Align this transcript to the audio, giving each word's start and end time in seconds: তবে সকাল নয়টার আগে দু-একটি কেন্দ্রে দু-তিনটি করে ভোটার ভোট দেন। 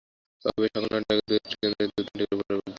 তবে 0.45 0.65
সকাল 0.67 0.89
নয়টার 0.91 1.13
আগে 1.13 1.23
দু-একটি 1.29 1.53
কেন্দ্রে 1.61 1.85
দু-তিনটি 1.87 2.23
করে 2.23 2.35
ভোটার 2.39 2.55
ভোট 2.55 2.59
দেন। 2.59 2.69